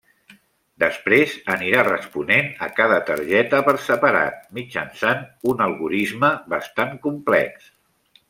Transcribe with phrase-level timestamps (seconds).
[0.83, 7.71] Després anirà responent a cada targeta per separat mitjançant un algorisme bastant complex.